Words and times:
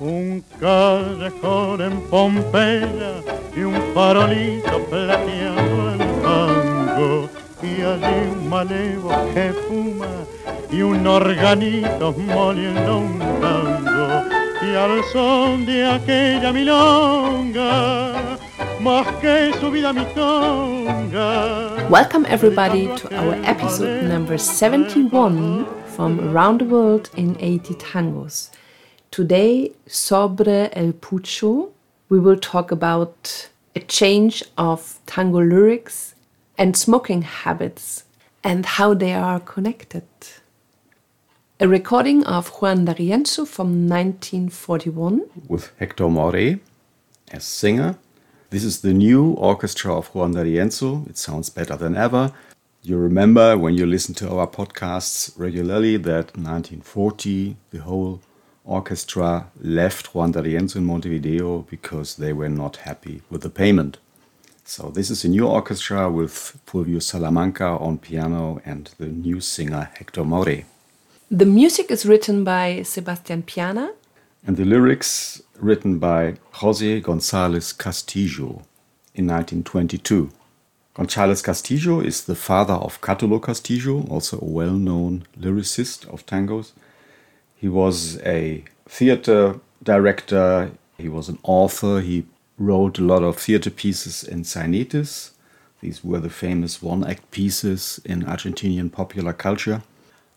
un 0.00 0.42
callejón 0.58 1.82
en 1.82 2.00
Pompeya 2.08 3.20
y 3.54 3.60
un 3.60 3.74
farolito 3.94 4.82
plateando 4.88 5.92
el 5.92 5.98
tango 6.22 7.28
y 7.62 7.82
allí 7.82 8.30
un 8.32 8.48
malevo 8.48 9.10
que 9.34 9.52
fuma 9.52 10.06
y 10.72 10.80
un 10.80 11.06
organito 11.06 12.12
moliendo 12.12 12.98
un 12.98 13.18
tango. 13.40 14.24
Y 14.62 14.74
al 14.74 15.04
son 15.12 15.66
de 15.66 15.86
aquella 15.86 16.52
milonga 16.52 18.38
más 18.80 19.06
que 19.20 19.52
su 19.60 19.70
vida 19.70 19.92
mi 19.92 20.04
conga 20.14 21.88
Welcome 21.90 22.24
everybody 22.26 22.88
to 22.96 23.08
our 23.14 23.34
episode 23.44 24.04
number 24.04 24.38
71 24.38 25.66
from 25.86 26.20
Around 26.20 26.60
the 26.60 26.64
World 26.66 27.10
in 27.16 27.36
80 27.40 27.74
Tangos. 27.74 28.50
Today, 29.10 29.72
sobre 29.88 30.70
el 30.72 30.92
pucho, 30.92 31.72
we 32.08 32.20
will 32.20 32.38
talk 32.38 32.70
about 32.70 33.48
a 33.74 33.80
change 33.80 34.44
of 34.56 35.00
tango 35.04 35.40
lyrics 35.40 36.14
and 36.56 36.76
smoking 36.76 37.22
habits 37.22 38.04
and 38.44 38.64
how 38.64 38.94
they 38.94 39.12
are 39.12 39.40
connected. 39.40 40.04
A 41.58 41.66
recording 41.66 42.22
of 42.24 42.50
Juan 42.50 42.84
D'Arienzo 42.84 43.44
from 43.48 43.88
1941 43.88 45.22
with 45.48 45.72
Hector 45.80 46.04
Mauré 46.04 46.60
as 47.32 47.42
singer. 47.42 47.96
This 48.50 48.62
is 48.62 48.80
the 48.80 48.94
new 48.94 49.32
orchestra 49.32 49.92
of 49.92 50.14
Juan 50.14 50.34
D'Arienzo. 50.34 51.10
It 51.10 51.18
sounds 51.18 51.50
better 51.50 51.74
than 51.76 51.96
ever. 51.96 52.32
You 52.82 52.96
remember 52.96 53.58
when 53.58 53.74
you 53.74 53.86
listen 53.86 54.14
to 54.14 54.30
our 54.30 54.46
podcasts 54.46 55.32
regularly 55.36 55.96
that 55.96 56.36
1940 56.36 57.56
the 57.72 57.78
whole 57.78 58.20
orchestra 58.64 59.46
left 59.60 60.14
Juan 60.14 60.32
D'Arienzo 60.32 60.76
in 60.76 60.84
Montevideo 60.84 61.66
because 61.70 62.16
they 62.16 62.32
were 62.32 62.48
not 62.48 62.76
happy 62.76 63.22
with 63.30 63.42
the 63.42 63.50
payment. 63.50 63.98
So 64.64 64.90
this 64.90 65.10
is 65.10 65.24
a 65.24 65.28
new 65.28 65.46
orchestra 65.46 66.08
with 66.10 66.58
Fulvio 66.66 67.02
Salamanca 67.02 67.64
on 67.64 67.98
piano 67.98 68.60
and 68.64 68.90
the 68.98 69.06
new 69.06 69.40
singer 69.40 69.90
Hector 69.94 70.22
Mauré. 70.22 70.64
The 71.30 71.46
music 71.46 71.90
is 71.90 72.06
written 72.06 72.44
by 72.44 72.82
Sebastian 72.82 73.42
Piana. 73.42 73.92
And 74.46 74.56
the 74.56 74.64
lyrics 74.64 75.42
written 75.58 75.98
by 75.98 76.36
Jose 76.54 77.00
González 77.02 77.76
Castillo 77.76 78.62
in 79.14 79.26
1922. 79.26 80.30
González 80.94 81.42
Castillo 81.42 82.00
is 82.00 82.24
the 82.24 82.34
father 82.34 82.74
of 82.74 83.00
Catulo 83.00 83.42
Castillo, 83.42 84.04
also 84.08 84.38
a 84.40 84.44
well 84.44 84.74
known 84.74 85.24
lyricist 85.38 86.06
of 86.12 86.26
tangos. 86.26 86.72
He 87.60 87.68
was 87.68 88.18
a 88.22 88.64
theater 88.88 89.60
director, 89.82 90.70
he 90.96 91.10
was 91.10 91.28
an 91.28 91.38
author, 91.42 92.00
he 92.00 92.24
wrote 92.56 92.98
a 92.98 93.02
lot 93.02 93.22
of 93.22 93.36
theater 93.36 93.68
pieces 93.68 94.24
in 94.24 94.44
Sainetes. 94.44 95.32
These 95.82 96.02
were 96.02 96.20
the 96.20 96.30
famous 96.30 96.80
one 96.82 97.04
act 97.04 97.30
pieces 97.30 98.00
in 98.02 98.22
Argentinian 98.22 98.90
popular 98.90 99.34
culture. 99.34 99.82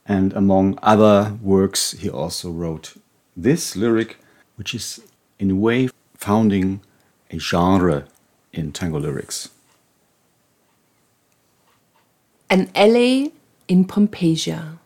And 0.06 0.34
among 0.34 0.78
other 0.84 1.38
works, 1.42 1.94
he 1.94 2.10
also 2.10 2.52
wrote 2.52 2.96
this 3.38 3.78
lyric, 3.78 4.18
which 4.58 4.76
is 4.76 5.00
in 5.40 5.50
a 5.50 5.56
way 5.56 5.88
founding 6.18 6.82
a 7.32 7.40
genre 7.40 8.04
in 8.52 8.74
tango 8.74 9.00
lyrics. 9.00 9.48
An 12.50 12.70
alley 12.76 13.32
in 13.70 13.86
Pompeia 13.86 14.80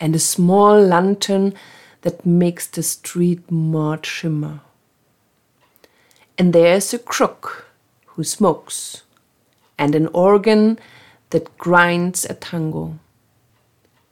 and 0.00 0.16
a 0.16 0.18
small 0.18 0.80
lantern 0.80 1.54
that 2.00 2.24
makes 2.24 2.66
the 2.66 2.82
street 2.82 3.50
more 3.50 4.02
shimmer. 4.02 4.60
And 6.38 6.52
there's 6.52 6.94
a 6.94 6.98
crook 6.98 7.66
who 8.06 8.24
smokes, 8.24 9.02
and 9.78 9.94
an 9.94 10.08
organ 10.08 10.78
that 11.30 11.56
grinds 11.58 12.24
a 12.24 12.34
tango. 12.34 12.98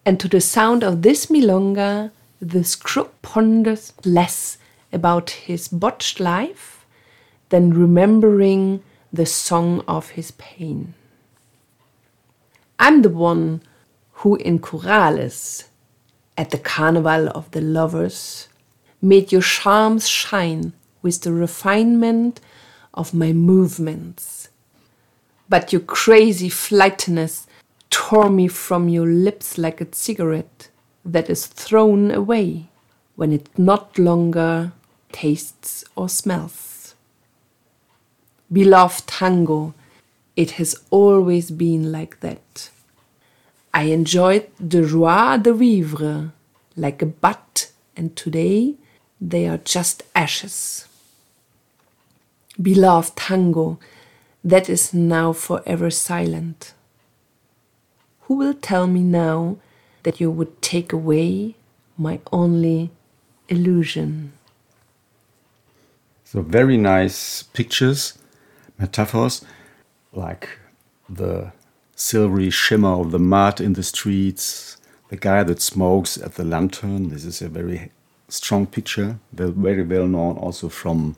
And 0.05 0.21
to 0.21 0.29
the 0.29 0.41
sound 0.41 0.85
of 0.85 1.03
this 1.03 1.27
milonga, 1.27 2.11
this 2.41 2.77
crook 2.77 3.21
ponders 3.23 3.93
less 4.05 4.59
about 4.93 5.31
his 5.31 5.69
botched 5.69 6.21
life 6.21 6.87
than 7.49 7.75
remembering 7.75 8.83
the 9.13 9.27
song 9.27 9.83
of 9.89 10.11
his 10.11 10.31
pain. 10.33 10.95
I'm 12.79 13.03
the 13.03 13.11
one 13.11 13.63
who 14.13 14.37
in 14.37 14.59
Corrales 14.59 15.68
at 16.39 16.51
the 16.51 16.59
carnival 16.59 17.29
of 17.35 17.51
the 17.51 17.61
lovers, 17.61 18.49
made 19.03 19.33
your 19.33 19.43
charms 19.43 20.09
shine 20.09 20.73
with 21.03 21.21
the 21.23 21.33
refinement 21.33 22.41
of 22.95 23.13
my 23.13 23.33
movements. 23.33 24.49
But 25.49 25.73
your 25.73 25.83
crazy 25.83 26.49
flightiness 26.49 27.49
tore 27.91 28.31
me 28.31 28.47
from 28.47 28.89
your 28.89 29.07
lips 29.07 29.59
like 29.59 29.81
a 29.81 29.93
cigarette 29.93 30.69
that 31.05 31.29
is 31.29 31.47
thrown 31.47 32.13
away 32.13 32.69
when 33.17 33.33
it 33.33 33.49
not 33.59 33.99
longer 33.99 34.73
tastes 35.11 35.85
or 35.97 36.09
smells. 36.09 36.95
Beloved 38.53 39.09
tango, 39.09 39.75
it 40.37 40.53
has 40.53 40.77
always 40.91 41.51
been 41.51 41.91
like 41.91 42.21
that. 42.21 42.71
I 43.73 43.85
enjoyed 43.85 44.49
the 44.59 44.87
joie 44.87 45.37
de 45.37 45.53
vivre 45.53 46.33
like 46.77 47.03
a 47.03 47.07
butt, 47.07 47.71
and 47.97 48.17
today 48.17 48.75
they 49.21 49.47
are 49.49 49.59
just 49.59 50.03
ashes. 50.15 50.87
Beloved 52.61 53.17
tango, 53.17 53.79
that 54.45 54.69
is 54.69 54.95
now 54.95 55.33
forever 55.33 55.91
silent. 55.91 56.75
Who 58.23 58.35
will 58.35 58.55
tell 58.55 58.87
me 58.87 59.03
now 59.03 59.59
that 60.03 60.21
you 60.21 60.31
would 60.31 60.63
take 60.63 60.93
away 60.93 61.55
my 61.97 62.21
only 62.33 62.91
illusion? 63.49 64.33
So, 66.25 66.43
very 66.43 66.77
nice 66.77 67.43
pictures, 67.43 68.19
metaphors, 68.79 69.45
like 70.13 70.59
the 71.09 71.53
silvery 71.99 72.49
shimmer 72.49 73.01
of 73.01 73.11
the 73.11 73.19
mud 73.19 73.61
in 73.61 73.73
the 73.73 73.83
streets, 73.83 74.77
the 75.09 75.17
guy 75.17 75.43
that 75.43 75.61
smokes 75.61 76.17
at 76.17 76.37
the 76.37 76.45
lantern. 76.45 77.09
This 77.09 77.25
is 77.25 77.43
a 77.43 77.49
very 77.49 77.91
strong 78.29 78.67
picture, 78.67 79.19
very 79.33 79.83
well 79.83 80.07
known 80.07 80.37
also 80.37 80.69
from 80.69 81.17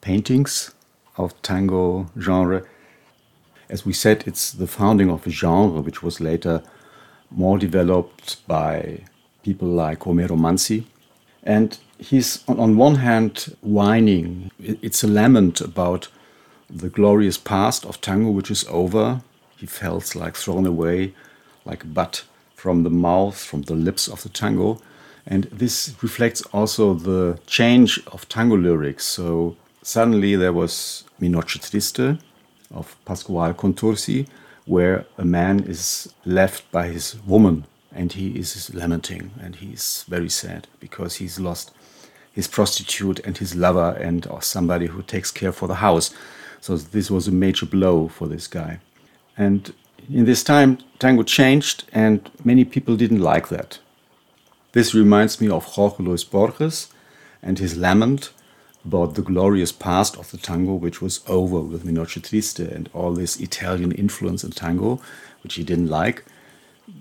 paintings 0.00 0.74
of 1.18 1.40
tango 1.42 2.06
genre. 2.18 2.62
As 3.68 3.84
we 3.84 3.92
said, 3.92 4.24
it's 4.26 4.52
the 4.52 4.66
founding 4.66 5.10
of 5.10 5.26
a 5.26 5.30
genre 5.30 5.82
which 5.82 6.02
was 6.02 6.18
later 6.18 6.62
more 7.30 7.58
developed 7.58 8.46
by 8.48 9.00
people 9.42 9.68
like 9.68 10.00
Homero 10.00 10.36
Manzi. 10.38 10.86
And 11.42 11.78
he's, 11.98 12.42
on 12.48 12.76
one 12.76 12.96
hand, 12.96 13.54
whining. 13.60 14.50
It's 14.58 15.04
a 15.04 15.08
lament 15.08 15.60
about 15.60 16.08
the 16.70 16.88
glorious 16.88 17.36
past 17.36 17.84
of 17.84 18.00
tango, 18.00 18.30
which 18.30 18.50
is 18.50 18.64
over, 18.68 19.20
he 19.60 19.66
felt 19.66 20.14
like 20.14 20.36
thrown 20.36 20.66
away, 20.66 21.14
like 21.66 21.92
butt 21.92 22.24
from 22.54 22.82
the 22.82 22.90
mouth, 22.90 23.38
from 23.38 23.62
the 23.62 23.74
lips 23.74 24.08
of 24.08 24.22
the 24.22 24.30
tango. 24.30 24.80
And 25.26 25.44
this 25.44 25.94
reflects 26.02 26.40
also 26.52 26.94
the 26.94 27.38
change 27.46 28.00
of 28.06 28.26
tango 28.28 28.56
lyrics. 28.56 29.04
So 29.04 29.56
suddenly 29.82 30.34
there 30.34 30.54
was 30.54 31.04
Mi 31.18 31.28
Noche 31.28 31.58
Triste 31.60 32.18
of 32.70 32.96
Pascual 33.04 33.52
Contursi, 33.52 34.26
where 34.64 35.04
a 35.18 35.24
man 35.24 35.60
is 35.60 36.12
left 36.24 36.70
by 36.72 36.88
his 36.88 37.16
woman 37.26 37.66
and 37.92 38.12
he 38.12 38.38
is 38.38 38.72
lamenting 38.72 39.32
and 39.42 39.56
he's 39.56 40.04
very 40.08 40.28
sad 40.28 40.68
because 40.78 41.16
he's 41.16 41.38
lost 41.40 41.72
his 42.32 42.46
prostitute 42.46 43.18
and 43.20 43.36
his 43.38 43.56
lover 43.56 43.90
and 44.00 44.26
or 44.28 44.40
somebody 44.40 44.86
who 44.86 45.02
takes 45.02 45.30
care 45.30 45.52
for 45.52 45.66
the 45.66 45.76
house. 45.76 46.14
So 46.60 46.76
this 46.76 47.10
was 47.10 47.26
a 47.26 47.32
major 47.32 47.66
blow 47.66 48.08
for 48.08 48.28
this 48.28 48.46
guy. 48.46 48.80
And 49.40 49.72
in 50.12 50.26
this 50.26 50.44
time, 50.44 50.78
tango 50.98 51.22
changed, 51.22 51.84
and 51.94 52.30
many 52.44 52.62
people 52.62 52.94
didn't 52.94 53.22
like 53.22 53.48
that. 53.48 53.78
This 54.72 54.94
reminds 54.94 55.40
me 55.40 55.48
of 55.48 55.64
Jorge 55.64 56.04
Luis 56.04 56.24
Borges 56.24 56.88
and 57.42 57.58
his 57.58 57.74
lament 57.74 58.32
about 58.84 59.14
the 59.14 59.22
glorious 59.22 59.72
past 59.72 60.18
of 60.18 60.30
the 60.30 60.36
tango, 60.36 60.74
which 60.74 61.00
was 61.00 61.20
over 61.26 61.58
with 61.60 61.86
Mi 61.86 61.92
Noche 61.92 62.20
Triste 62.20 62.60
and 62.60 62.90
all 62.92 63.14
this 63.14 63.40
Italian 63.40 63.92
influence 63.92 64.44
in 64.44 64.50
tango, 64.50 65.00
which 65.42 65.54
he 65.54 65.64
didn't 65.64 65.88
like. 65.88 66.26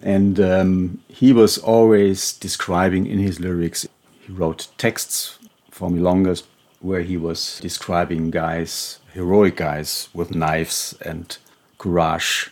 And 0.02 0.40
um, 0.40 1.02
he 1.10 1.34
was 1.34 1.58
always 1.58 2.32
describing 2.32 3.06
in 3.06 3.20
his 3.20 3.42
lyrics, 3.42 3.86
he 4.22 4.32
wrote 4.32 4.70
texts 4.78 5.40
for 5.72 5.90
Milongas 5.90 6.44
where 6.80 7.02
he 7.02 7.18
was 7.18 7.60
describing 7.60 8.32
guys, 8.32 9.00
heroic 9.14 9.58
guys 9.58 10.08
with 10.14 10.34
knives 10.34 10.96
and 11.06 11.38
courage 11.80 12.52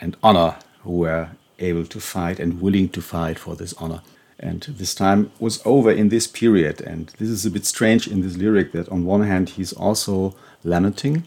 and 0.00 0.16
honor 0.22 0.56
who 0.82 0.92
were 0.92 1.28
able 1.58 1.84
to 1.84 2.00
fight 2.00 2.40
and 2.40 2.62
willing 2.62 2.88
to 2.88 3.02
fight 3.02 3.38
for 3.38 3.54
this 3.54 3.74
honor. 3.74 4.00
And 4.38 4.62
this 4.62 4.94
time 4.94 5.30
was 5.40 5.60
over 5.66 5.90
in 5.90 6.08
this 6.08 6.26
period. 6.26 6.80
And 6.80 7.08
this 7.18 7.28
is 7.28 7.44
a 7.44 7.50
bit 7.50 7.66
strange 7.66 8.06
in 8.06 8.22
this 8.22 8.36
lyric 8.36 8.72
that 8.72 8.88
on 8.88 9.04
one 9.04 9.24
hand 9.24 9.50
he's 9.50 9.72
also 9.72 10.34
lamenting 10.64 11.24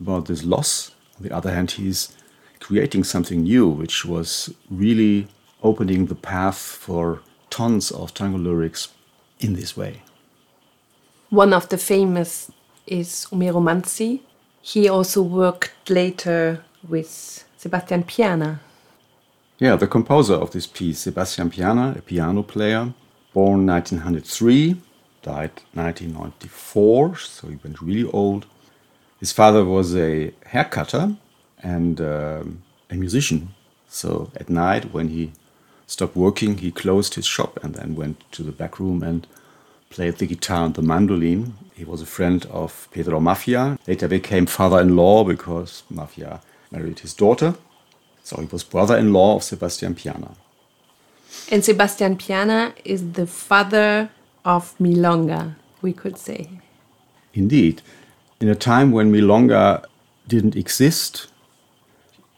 about 0.00 0.26
this 0.26 0.42
loss, 0.42 0.90
on 1.16 1.22
the 1.22 1.34
other 1.34 1.52
hand 1.52 1.72
he's 1.72 2.16
creating 2.60 3.04
something 3.04 3.42
new, 3.42 3.68
which 3.68 4.04
was 4.04 4.52
really 4.70 5.28
opening 5.62 6.06
the 6.06 6.14
path 6.14 6.58
for 6.58 7.20
tons 7.50 7.90
of 7.90 8.14
tango 8.14 8.38
lyrics 8.38 8.88
in 9.40 9.54
this 9.54 9.76
way. 9.76 10.02
One 11.30 11.52
of 11.52 11.68
the 11.68 11.78
famous 11.78 12.50
is 12.86 13.26
Homero 13.30 13.62
Manzi. 13.62 14.20
He 14.62 14.88
also 14.88 15.22
worked 15.22 15.90
later 15.90 16.64
with 16.88 17.44
Sebastian 17.56 18.02
Piana. 18.04 18.60
Yeah, 19.58 19.76
the 19.76 19.86
composer 19.86 20.34
of 20.34 20.50
this 20.50 20.66
piece, 20.66 21.00
Sebastian 21.00 21.50
Piana, 21.50 21.94
a 21.96 22.02
piano 22.02 22.42
player, 22.42 22.92
born 23.32 23.66
1903, 23.66 24.76
died 25.22 25.52
1994, 25.72 27.16
so 27.16 27.48
he 27.48 27.56
went 27.62 27.80
really 27.80 28.10
old. 28.10 28.46
His 29.20 29.32
father 29.32 29.64
was 29.64 29.94
a 29.96 30.32
haircutter 30.46 31.16
and 31.62 32.00
um, 32.00 32.62
a 32.90 32.94
musician. 32.94 33.54
So 33.88 34.30
at 34.36 34.50
night, 34.50 34.92
when 34.92 35.08
he 35.08 35.32
stopped 35.86 36.16
working, 36.16 36.58
he 36.58 36.70
closed 36.70 37.14
his 37.14 37.26
shop 37.26 37.58
and 37.62 37.74
then 37.74 37.94
went 37.94 38.22
to 38.32 38.42
the 38.42 38.52
back 38.52 38.78
room 38.80 39.02
and 39.02 39.26
played 39.88 40.18
the 40.18 40.26
guitar 40.26 40.66
and 40.66 40.74
the 40.74 40.82
mandolin. 40.82 41.54
He 41.74 41.84
was 41.84 42.02
a 42.02 42.06
friend 42.06 42.44
of 42.50 42.88
Pedro 42.90 43.20
Maffia, 43.20 43.78
later 43.86 44.08
became 44.08 44.46
father 44.46 44.80
in 44.80 44.96
law 44.96 45.24
because 45.24 45.84
Maffia 45.92 46.40
married 46.70 47.00
his 47.00 47.14
daughter. 47.14 47.54
So 48.22 48.40
he 48.40 48.46
was 48.46 48.64
brother 48.64 48.96
in 48.96 49.12
law 49.12 49.36
of 49.36 49.42
Sebastian 49.42 49.94
Piana. 49.94 50.32
And 51.50 51.64
Sebastian 51.64 52.16
Piana 52.16 52.74
is 52.84 53.12
the 53.12 53.26
father 53.26 54.10
of 54.44 54.74
Milonga, 54.78 55.56
we 55.82 55.92
could 55.92 56.16
say. 56.16 56.60
Indeed. 57.34 57.82
In 58.40 58.48
a 58.48 58.54
time 58.54 58.92
when 58.92 59.12
Milonga 59.12 59.84
didn't 60.28 60.56
exist, 60.56 61.28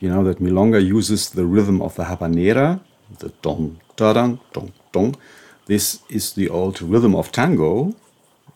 you 0.00 0.08
know 0.08 0.24
that 0.24 0.40
Milonga 0.40 0.84
uses 0.84 1.30
the 1.30 1.44
rhythm 1.44 1.80
of 1.80 1.94
the 1.94 2.04
habanera, 2.04 2.80
the 3.18 3.30
dong, 3.42 3.80
da 3.96 4.12
dong, 4.12 4.40
dong, 4.52 4.72
dong. 4.92 5.16
This 5.66 6.00
is 6.08 6.32
the 6.32 6.48
old 6.48 6.80
rhythm 6.82 7.14
of 7.14 7.32
tango, 7.32 7.94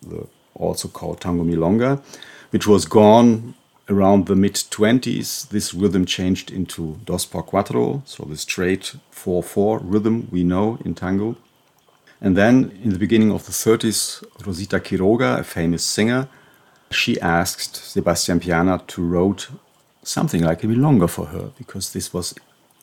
the, 0.03 0.27
also 0.55 0.89
called 0.89 1.21
tango 1.21 1.45
milonga, 1.45 2.03
which 2.51 2.67
was 2.67 2.85
gone 2.85 3.55
around 3.91 4.27
the 4.27 4.37
mid 4.37 4.55
20s. 4.55 5.49
This 5.49 5.75
rhythm 5.75 6.07
changed 6.07 6.51
into 6.51 6.99
dos 7.05 7.27
por 7.27 7.43
cuatro, 7.43 8.03
so 8.07 8.25
the 8.25 8.37
straight 8.37 8.95
4 9.11 9.43
4 9.43 9.81
rhythm 9.81 10.29
we 10.31 10.45
know 10.45 10.79
in 10.85 10.95
tango. 10.95 11.37
And 12.21 12.37
then 12.37 12.79
in 12.83 12.91
the 12.91 12.99
beginning 12.99 13.33
of 13.33 13.47
the 13.47 13.53
30s, 13.53 14.23
Rosita 14.47 14.79
Quiroga, 14.79 15.41
a 15.41 15.45
famous 15.45 15.85
singer, 15.85 16.29
she 16.91 17.21
asked 17.21 17.77
Sebastian 17.77 18.41
Piana 18.41 18.83
to 18.89 19.03
write 19.03 19.49
something 20.03 20.43
like 20.43 20.63
a 20.65 20.67
milonga 20.67 21.09
for 21.09 21.27
her 21.27 21.51
because 21.57 21.93
this 21.93 22.13
was 22.13 22.35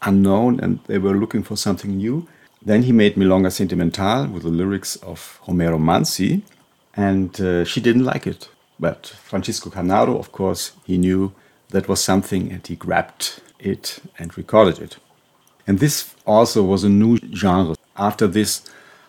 unknown 0.02 0.60
and 0.60 0.80
they 0.88 0.98
were 0.98 1.16
looking 1.16 1.44
for 1.44 1.56
something 1.56 1.98
new. 1.98 2.28
Then 2.66 2.84
he 2.84 2.92
made 2.92 3.16
Milonga 3.16 3.52
Sentimental 3.52 4.28
with 4.28 4.44
the 4.44 4.50
lyrics 4.50 4.96
of 4.98 5.40
Homero 5.46 5.80
Manzi, 5.80 6.42
and 6.96 7.40
uh, 7.40 7.64
she 7.64 7.80
didn't 7.80 8.04
like 8.04 8.26
it. 8.26 8.50
But 8.80 9.08
Francisco 9.08 9.70
Canaro, 9.70 10.20
of 10.20 10.32
course, 10.32 10.74
he 10.86 10.98
knew 10.98 11.34
that 11.70 11.88
was 11.88 12.04
something 12.04 12.52
and 12.52 12.66
he 12.66 12.76
grabbed 12.76 13.42
it 13.60 14.00
and 14.18 14.38
recorded 14.38 14.80
it. 14.80 14.98
And 15.66 15.80
this 15.80 16.16
also 16.26 16.64
was 16.64 16.84
a 16.84 16.90
new 16.90 17.18
genre. 17.34 17.76
After 17.98 18.28
this, 18.28 18.64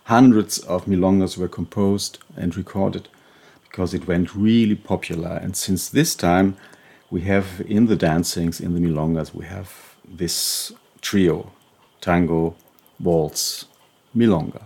hundreds 0.05 0.59
of 0.61 0.87
milongas 0.87 1.37
were 1.37 1.49
composed 1.49 2.19
and 2.37 2.57
recorded 2.57 3.09
because 3.63 3.95
it 3.95 4.09
went 4.09 4.35
really 4.35 4.75
popular. 4.75 5.39
And 5.43 5.57
since 5.57 5.89
this 5.89 6.15
time, 6.15 6.57
we 7.11 7.21
have 7.23 7.63
in 7.67 7.87
the 7.87 7.97
dancings, 7.97 8.61
in 8.61 8.75
the 8.75 8.81
milongas, 8.81 9.35
we 9.35 9.45
have 9.47 9.97
this 10.05 10.73
trio 11.01 11.53
tango, 12.01 12.57
waltz, 12.99 13.67
milonga. 14.17 14.63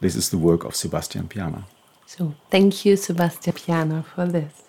This 0.00 0.14
is 0.14 0.30
the 0.30 0.38
work 0.38 0.64
of 0.64 0.76
Sebastian 0.76 1.28
Piana. 1.28 1.64
So 2.06 2.34
thank 2.50 2.84
you, 2.84 2.96
Sebastian 2.96 3.52
Piana, 3.54 4.04
for 4.14 4.26
this. 4.26 4.62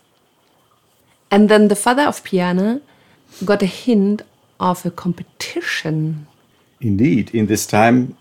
And 1.30 1.50
then 1.50 1.68
the 1.68 1.76
father 1.76 2.04
of 2.04 2.24
Piana 2.24 2.82
got 3.46 3.62
a 3.62 3.68
hint 3.68 4.24
of 4.60 4.86
a 4.86 4.92
competition. 4.92 6.28
Indeed, 6.82 7.30
in 7.34 7.46
this 7.46 7.68
time, 7.68 8.18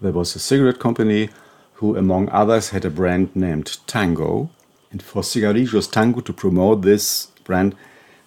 there 0.00 0.12
was 0.12 0.36
a 0.36 0.38
cigarette 0.38 0.78
company 0.78 1.30
who, 1.74 1.96
among 1.96 2.28
others, 2.28 2.70
had 2.70 2.84
a 2.84 2.90
brand 2.90 3.34
named 3.34 3.78
Tango. 3.86 4.50
And 4.92 5.02
for 5.02 5.22
Cigarrillos 5.22 5.90
Tango 5.90 6.20
to 6.20 6.32
promote 6.32 6.82
this 6.82 7.26
brand, 7.44 7.74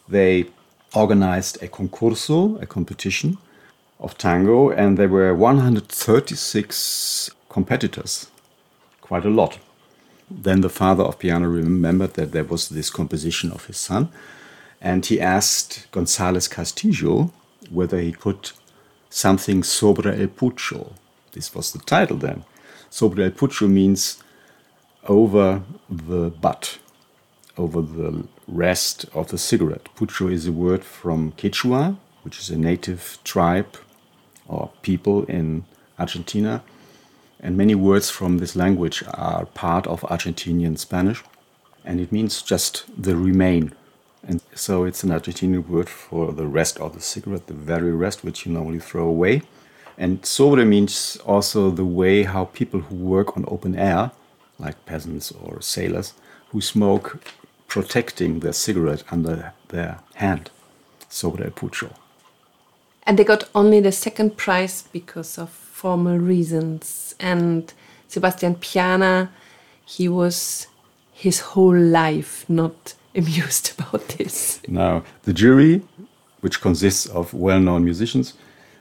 they 0.10 0.48
organized 0.94 1.62
a 1.64 1.68
concurso, 1.68 2.62
a 2.62 2.66
competition 2.66 3.38
of 4.00 4.18
tango, 4.18 4.70
and 4.70 4.98
there 4.98 5.08
were 5.08 5.34
136 5.34 7.32
competitors, 7.50 8.28
quite 9.02 9.26
a 9.26 9.30
lot. 9.30 9.58
Then 10.30 10.62
the 10.62 10.70
father 10.70 11.04
of 11.04 11.20
Piana 11.20 11.48
remembered 11.48 12.16
that 12.16 12.32
there 12.32 12.44
was 12.44 12.70
this 12.70 12.90
composition 12.90 13.52
of 13.52 13.66
his 13.66 13.78
son, 13.78 14.10
and 14.82 15.06
he 15.06 15.22
asked 15.22 15.88
González 15.92 16.50
Castillo 16.50 17.32
whether 17.70 18.00
he 18.00 18.12
could 18.12 18.52
something 19.10 19.64
sobre 19.64 20.12
el 20.22 20.28
pucho. 20.28 20.94
This 21.32 21.54
was 21.56 21.72
the 21.72 21.80
title 21.80 22.18
then. 22.18 22.44
Sobre 22.90 23.24
el 23.24 23.32
pucho 23.32 23.70
means 23.70 24.22
over 25.08 25.64
the 25.90 26.30
butt, 26.30 26.80
over 27.58 27.82
the 27.82 28.28
rest 28.48 29.06
of 29.14 29.30
the 29.30 29.38
cigarette. 29.38 29.88
Pucho 29.96 30.32
is 30.32 30.48
a 30.48 30.52
word 30.52 30.84
from 30.84 31.32
Quechua, 31.34 31.98
which 32.24 32.40
is 32.40 32.50
a 32.50 32.58
native 32.58 33.18
tribe 33.24 33.78
or 34.48 34.72
people 34.82 35.24
in 35.26 35.66
Argentina. 35.98 36.64
And 37.48 37.56
many 37.56 37.76
words 37.76 38.10
from 38.10 38.40
this 38.40 38.58
language 38.58 39.06
are 39.14 39.46
part 39.46 39.88
of 39.88 40.02
Argentinian 40.02 40.78
Spanish. 40.78 41.24
And 41.86 42.02
it 42.02 42.12
means 42.12 42.42
just 42.42 42.84
the 43.02 43.16
remain. 43.16 43.72
And 44.28 44.42
so 44.54 44.84
it's 44.84 45.02
an 45.06 45.12
Argentinian 45.12 45.66
word 45.66 45.88
for 45.88 46.34
the 46.34 46.46
rest 46.46 46.78
of 46.82 46.94
the 46.94 47.00
cigarette, 47.00 47.48
the 47.48 47.54
very 47.54 47.94
rest 47.94 48.22
which 48.22 48.46
you 48.46 48.52
normally 48.52 48.80
throw 48.80 49.08
away. 49.08 49.44
And 49.98 50.26
sobre 50.26 50.66
means 50.66 51.18
also 51.26 51.72
the 51.72 51.86
way 51.86 52.24
how 52.24 52.44
people 52.52 52.82
who 52.82 52.96
work 52.96 53.38
on 53.38 53.46
open 53.48 53.78
air, 53.78 54.12
like 54.60 54.86
peasants 54.86 55.32
or 55.32 55.62
sailors, 55.62 56.16
who 56.50 56.60
smoke 56.60 57.24
protecting 57.70 58.42
their 58.42 58.52
cigarette 58.52 59.06
under 59.10 59.54
their 59.70 60.00
hand, 60.16 60.50
sobre 61.08 61.46
el 61.46 61.52
pucho. 61.52 61.94
And 63.04 63.18
they 63.18 63.24
got 63.24 63.46
only 63.56 63.80
the 63.80 63.94
second 63.94 64.36
prize 64.36 64.84
because 64.92 65.38
of 65.38 65.67
formal 65.78 66.18
reasons. 66.18 67.14
And 67.20 67.72
Sebastian 68.08 68.56
Piana, 68.56 69.30
he 69.86 70.10
was 70.10 70.68
his 71.14 71.40
whole 71.40 71.78
life 71.78 72.46
not 72.50 72.96
amused 73.16 73.74
about 73.78 74.08
this. 74.18 74.62
Now, 74.68 75.04
the 75.24 75.34
jury, 75.34 75.82
which 76.42 76.62
consists 76.62 77.06
of 77.06 77.34
well 77.34 77.60
known 77.60 77.84
musicians, 77.86 78.34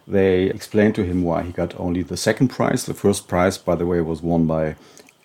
they 0.08 0.44
explained 0.44 0.94
to 0.94 1.04
him 1.04 1.22
why 1.22 1.42
he 1.42 1.52
got 1.52 1.78
only 1.78 2.02
the 2.02 2.16
second 2.16 2.48
prize. 2.48 2.86
The 2.86 2.94
first 2.94 3.28
prize, 3.28 3.58
by 3.58 3.74
the 3.74 3.86
way, 3.86 4.00
was 4.00 4.22
won 4.22 4.46
by 4.46 4.76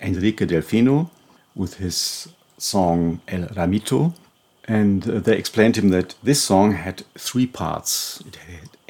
Enrique 0.02 0.46
Delfino 0.46 1.10
with 1.56 1.76
his 1.76 2.28
song 2.58 3.22
El 3.28 3.44
Ramito. 3.58 4.14
And 4.66 5.10
uh, 5.10 5.20
they 5.20 5.38
explained 5.38 5.76
to 5.76 5.82
him 5.82 5.90
that 5.90 6.16
this 6.24 6.44
song 6.44 6.74
had 6.74 7.04
three 7.18 7.48
parts. 7.48 8.22
It 8.28 8.36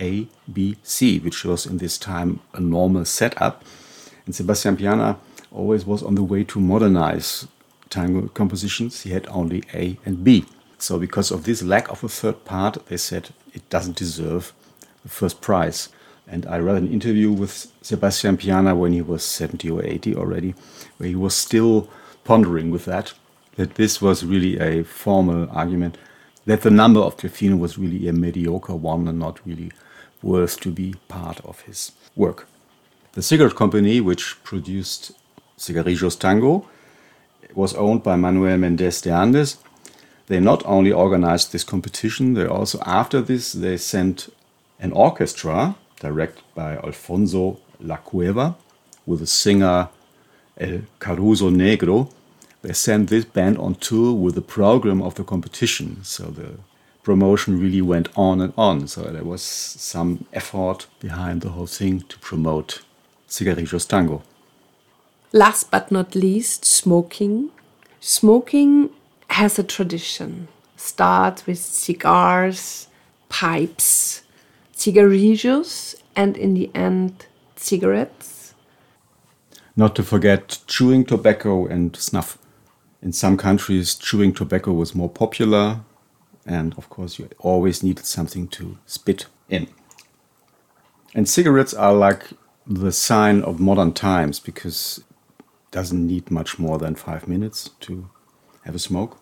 A, 0.01 0.27
B, 0.51 0.75
C, 0.83 1.19
which 1.19 1.45
was 1.45 1.65
in 1.65 1.77
this 1.77 1.97
time 1.97 2.41
a 2.53 2.59
normal 2.59 3.05
setup. 3.05 3.63
And 4.25 4.35
Sebastian 4.35 4.75
Piana 4.75 5.17
always 5.51 5.85
was 5.85 6.03
on 6.03 6.15
the 6.15 6.23
way 6.23 6.43
to 6.45 6.59
modernize 6.59 7.47
tango 7.89 8.27
compositions. 8.29 9.01
He 9.01 9.11
had 9.11 9.27
only 9.29 9.63
A 9.73 9.97
and 10.05 10.23
B. 10.23 10.45
So, 10.77 10.97
because 10.97 11.31
of 11.31 11.43
this 11.43 11.61
lack 11.61 11.89
of 11.89 12.03
a 12.03 12.09
third 12.09 12.43
part, 12.43 12.85
they 12.87 12.97
said 12.97 13.29
it 13.53 13.69
doesn't 13.69 13.95
deserve 13.95 14.53
the 15.03 15.09
first 15.09 15.39
prize. 15.39 15.89
And 16.27 16.45
I 16.45 16.57
read 16.57 16.77
an 16.77 16.91
interview 16.91 17.31
with 17.31 17.71
Sebastian 17.81 18.37
Piana 18.37 18.75
when 18.75 18.93
he 18.93 19.01
was 19.01 19.23
70 19.23 19.69
or 19.69 19.85
80 19.85 20.15
already, 20.15 20.55
where 20.97 21.09
he 21.09 21.15
was 21.15 21.35
still 21.35 21.89
pondering 22.23 22.71
with 22.71 22.85
that 22.85 23.13
that 23.55 23.75
this 23.75 24.01
was 24.01 24.23
really 24.23 24.59
a 24.59 24.83
formal 24.83 25.49
argument, 25.51 25.97
that 26.45 26.61
the 26.61 26.71
number 26.71 26.99
of 26.99 27.17
Delfino 27.17 27.59
was 27.59 27.77
really 27.77 28.07
a 28.07 28.13
mediocre 28.13 28.75
one 28.75 29.07
and 29.07 29.19
not 29.19 29.45
really 29.45 29.71
worth 30.21 30.59
to 30.61 30.71
be 30.71 30.95
part 31.07 31.39
of 31.45 31.61
his 31.61 31.91
work. 32.15 32.47
The 33.13 33.21
cigarette 33.21 33.55
company, 33.55 33.99
which 33.99 34.41
produced 34.43 35.11
Cigarrillos 35.57 36.17
Tango, 36.17 36.67
was 37.53 37.73
owned 37.75 38.03
by 38.03 38.15
Manuel 38.15 38.57
Mendez 38.57 39.01
de 39.01 39.11
Andes. 39.11 39.57
They 40.27 40.39
not 40.39 40.65
only 40.65 40.91
organized 40.91 41.51
this 41.51 41.63
competition, 41.63 42.33
they 42.33 42.45
also, 42.45 42.79
after 42.85 43.21
this, 43.21 43.51
they 43.51 43.77
sent 43.77 44.29
an 44.79 44.91
orchestra 44.93 45.75
directed 45.99 46.43
by 46.55 46.77
Alfonso 46.77 47.59
La 47.79 47.97
Cueva 47.97 48.55
with 49.05 49.19
the 49.19 49.27
singer 49.27 49.89
El 50.57 50.81
Caruso 50.99 51.49
Negro. 51.49 52.09
They 52.61 52.73
sent 52.73 53.09
this 53.09 53.25
band 53.25 53.57
on 53.57 53.75
tour 53.75 54.13
with 54.13 54.35
the 54.35 54.41
program 54.41 55.01
of 55.01 55.15
the 55.15 55.23
competition. 55.23 56.03
So 56.03 56.25
the 56.25 56.59
promotion 57.03 57.59
really 57.59 57.81
went 57.81 58.09
on 58.15 58.41
and 58.41 58.53
on. 58.57 58.87
So 58.87 59.03
there 59.03 59.23
was 59.23 59.41
some 59.41 60.25
effort 60.33 60.87
behind 60.99 61.41
the 61.41 61.49
whole 61.49 61.67
thing 61.67 62.01
to 62.01 62.19
promote 62.19 62.81
Cigarrillos 63.27 63.87
Tango. 63.87 64.21
Last 65.33 65.71
but 65.71 65.91
not 65.91 66.15
least, 66.15 66.65
smoking. 66.65 67.49
Smoking 67.99 68.89
has 69.29 69.57
a 69.57 69.63
tradition. 69.63 70.47
Starts 70.75 71.45
with 71.45 71.59
cigars, 71.59 72.87
pipes, 73.29 74.23
cigarillos, 74.73 75.95
and 76.15 76.35
in 76.35 76.53
the 76.53 76.69
end, 76.75 77.27
cigarettes. 77.55 78.53
Not 79.75 79.95
to 79.95 80.03
forget 80.03 80.59
chewing 80.67 81.05
tobacco 81.05 81.65
and 81.65 81.95
snuff. 81.95 82.37
In 83.01 83.13
some 83.13 83.37
countries, 83.37 83.95
chewing 83.95 84.33
tobacco 84.33 84.73
was 84.73 84.93
more 84.93 85.09
popular, 85.09 85.79
and 86.45 86.73
of 86.77 86.89
course, 86.89 87.19
you 87.19 87.29
always 87.39 87.83
needed 87.83 88.05
something 88.05 88.47
to 88.49 88.77
spit 88.85 89.27
in. 89.49 89.67
And 91.13 91.27
cigarettes 91.27 91.73
are 91.73 91.93
like 91.93 92.23
the 92.65 92.91
sign 92.91 93.41
of 93.41 93.59
modern 93.59 93.93
times 93.93 94.39
because 94.39 95.03
it 95.39 95.45
doesn't 95.71 96.07
need 96.07 96.31
much 96.31 96.57
more 96.57 96.77
than 96.77 96.95
five 96.95 97.27
minutes 97.27 97.69
to 97.81 98.09
have 98.65 98.75
a 98.75 98.79
smoke. 98.79 99.17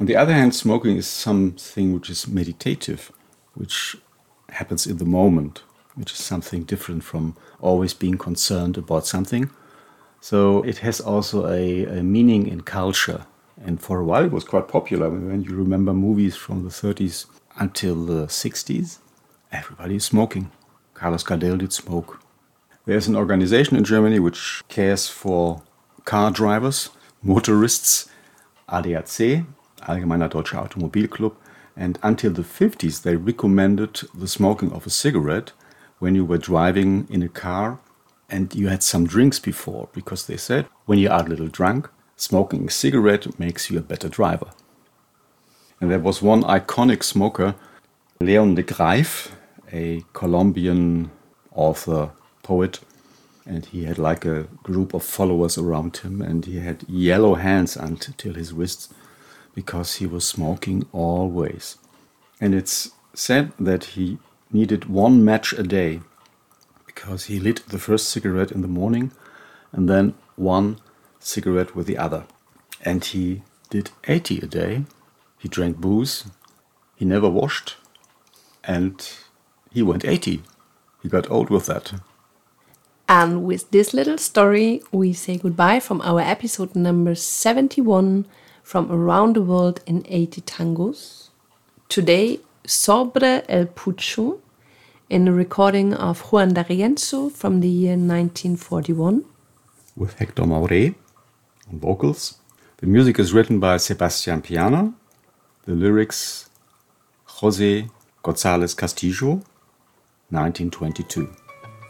On 0.00 0.06
the 0.06 0.16
other 0.16 0.32
hand, 0.32 0.54
smoking 0.54 0.96
is 0.96 1.06
something 1.06 1.92
which 1.92 2.10
is 2.10 2.26
meditative, 2.26 3.12
which 3.54 3.96
happens 4.48 4.86
in 4.86 4.96
the 4.96 5.04
moment, 5.04 5.62
which 5.94 6.12
is 6.12 6.18
something 6.18 6.64
different 6.64 7.04
from 7.04 7.36
always 7.60 7.94
being 7.94 8.18
concerned 8.18 8.76
about 8.76 9.06
something. 9.06 9.50
So 10.20 10.62
it 10.62 10.78
has 10.78 11.00
also 11.00 11.46
a, 11.46 11.84
a 11.84 12.02
meaning 12.02 12.46
in 12.46 12.62
culture. 12.62 13.26
And 13.64 13.80
for 13.80 14.00
a 14.00 14.04
while, 14.04 14.24
it 14.24 14.32
was 14.32 14.44
quite 14.44 14.68
popular. 14.68 15.08
When 15.08 15.42
you 15.42 15.54
remember 15.54 15.92
movies 15.92 16.36
from 16.36 16.64
the 16.64 16.70
30s 16.70 17.26
until 17.58 18.04
the 18.04 18.26
60s, 18.26 18.98
everybody 19.52 19.96
is 19.96 20.04
smoking. 20.04 20.50
Carlos 20.94 21.22
Gardel 21.22 21.58
did 21.58 21.72
smoke. 21.72 22.20
There's 22.86 23.06
an 23.06 23.16
organization 23.16 23.76
in 23.76 23.84
Germany 23.84 24.18
which 24.18 24.62
cares 24.68 25.08
for 25.08 25.62
car 26.04 26.32
drivers, 26.32 26.90
motorists, 27.22 28.08
ADAC, 28.68 29.46
Allgemeiner 29.82 30.28
Deutscher 30.28 30.56
Automobilclub, 30.56 31.34
and 31.76 31.98
until 32.02 32.32
the 32.32 32.42
50s 32.42 33.02
they 33.02 33.16
recommended 33.16 34.00
the 34.14 34.28
smoking 34.28 34.72
of 34.72 34.86
a 34.86 34.90
cigarette 34.90 35.52
when 36.00 36.14
you 36.16 36.24
were 36.24 36.38
driving 36.38 37.06
in 37.08 37.22
a 37.22 37.28
car 37.28 37.78
and 38.28 38.54
you 38.54 38.68
had 38.68 38.82
some 38.82 39.06
drinks 39.06 39.38
before, 39.38 39.88
because 39.92 40.26
they 40.26 40.36
said 40.36 40.66
when 40.86 40.98
you 40.98 41.08
are 41.08 41.24
a 41.24 41.28
little 41.28 41.48
drunk, 41.48 41.88
smoking 42.22 42.68
a 42.68 42.70
cigarette 42.70 43.38
makes 43.38 43.68
you 43.68 43.78
a 43.78 43.88
better 43.92 44.08
driver. 44.08 44.50
And 45.80 45.90
there 45.90 45.98
was 45.98 46.22
one 46.22 46.44
iconic 46.44 47.02
smoker, 47.02 47.56
Leon 48.20 48.54
de 48.54 48.62
Greiff, 48.62 49.32
a 49.72 50.04
Colombian 50.12 51.10
author, 51.52 52.10
poet, 52.44 52.78
and 53.44 53.66
he 53.66 53.84
had 53.84 53.98
like 53.98 54.24
a 54.24 54.46
group 54.62 54.94
of 54.94 55.02
followers 55.02 55.58
around 55.58 55.96
him, 55.96 56.22
and 56.22 56.44
he 56.44 56.60
had 56.60 56.88
yellow 56.88 57.34
hands 57.34 57.76
until 57.76 58.34
his 58.34 58.52
wrists 58.52 58.88
because 59.52 59.96
he 59.96 60.06
was 60.06 60.24
smoking 60.24 60.86
always. 60.92 61.76
And 62.40 62.54
it's 62.54 62.92
said 63.14 63.52
that 63.58 63.84
he 63.96 64.18
needed 64.52 64.84
one 64.84 65.24
match 65.24 65.52
a 65.52 65.64
day 65.64 66.00
because 66.86 67.24
he 67.24 67.40
lit 67.40 67.66
the 67.66 67.78
first 67.78 68.08
cigarette 68.08 68.52
in 68.52 68.62
the 68.62 68.68
morning 68.68 69.10
and 69.72 69.88
then 69.88 70.14
one 70.36 70.78
cigarette 71.22 71.74
with 71.74 71.86
the 71.86 71.98
other. 71.98 72.24
And 72.84 73.04
he 73.04 73.42
did 73.70 73.90
80 74.06 74.38
a 74.40 74.46
day. 74.46 74.84
He 75.38 75.48
drank 75.48 75.78
booze. 75.78 76.24
He 76.96 77.04
never 77.04 77.28
washed. 77.28 77.76
And 78.64 78.94
he 79.72 79.82
went 79.82 80.04
80. 80.04 80.42
He 81.02 81.08
got 81.08 81.30
old 81.30 81.50
with 81.50 81.66
that. 81.66 81.94
And 83.08 83.44
with 83.44 83.70
this 83.70 83.92
little 83.92 84.18
story, 84.18 84.82
we 84.92 85.12
say 85.12 85.36
goodbye 85.36 85.80
from 85.80 86.00
our 86.02 86.20
episode 86.20 86.74
number 86.74 87.14
71 87.14 88.26
from 88.62 88.90
around 88.90 89.36
the 89.36 89.42
world 89.42 89.80
in 89.86 90.04
80 90.08 90.40
tangos. 90.42 91.28
Today, 91.88 92.40
Sobre 92.64 93.42
el 93.48 93.66
Pucho, 93.66 94.38
in 95.10 95.26
a 95.26 95.32
recording 95.32 95.92
of 95.92 96.32
Juan 96.32 96.54
D'Arienzo 96.54 97.30
from 97.30 97.60
the 97.60 97.68
year 97.68 97.96
1941. 97.96 99.24
With 99.96 100.14
Hector 100.14 100.44
Mauré 100.44 100.94
on 101.72 101.78
vocals. 101.78 102.38
The 102.78 102.86
music 102.86 103.18
is 103.18 103.32
written 103.32 103.60
by 103.60 103.76
Sebastian 103.76 104.42
Piana. 104.42 104.92
The 105.64 105.72
lyrics, 105.72 106.50
Jose 107.24 107.88
González 108.24 108.76
Castillo, 108.76 109.42
1922. 110.30 111.28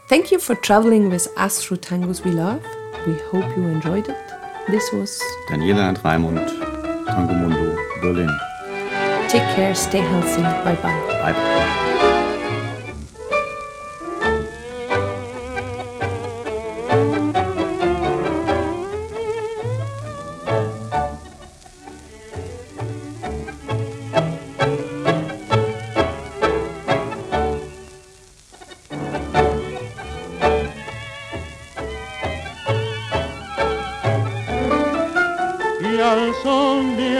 Thank 0.09 0.31
you 0.31 0.39
for 0.39 0.55
traveling 0.55 1.09
with 1.09 1.27
us 1.37 1.63
through 1.63 1.77
tangos 1.77 2.23
we 2.23 2.31
love. 2.31 2.63
We 3.07 3.13
hope 3.31 3.57
you 3.57 3.63
enjoyed 3.63 4.07
it. 4.09 4.33
This 4.67 4.91
was 4.93 5.21
Daniela 5.49 5.89
and 5.89 5.97
Raimund, 5.97 6.47
Tango 7.07 7.33
Mundo, 7.33 7.75
Berlin. 8.01 8.29
Take 9.27 9.55
care, 9.55 9.73
stay 9.73 9.99
healthy. 9.99 10.41
Bye 10.41 10.75
bye. 10.75 11.33
Bye. 11.33 11.92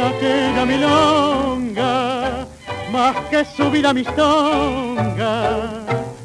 Aquella 0.08 0.66
milonga, 0.66 2.46
más 2.92 3.16
que 3.30 3.46
subir 3.46 3.86
a 3.88 3.94
mis 3.94 4.08
tongas, 4.16 5.70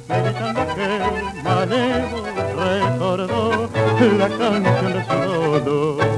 meditando 0.09 0.61
que 0.75 1.43
malevo 1.43 2.19
recordó 2.57 3.71
la 4.19 4.29
canción 4.29 4.93
de 4.93 5.05
su 5.05 5.19
dodo. 5.65 6.18